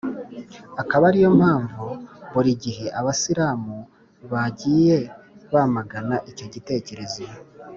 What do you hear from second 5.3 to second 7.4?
bamagana icyo gitekerezo